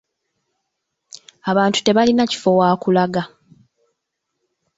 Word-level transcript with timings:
Abantu 1.51 1.79
tebalina 1.81 2.23
kifo 2.31 2.49
wa 2.59 2.69
kulaga. 2.81 3.23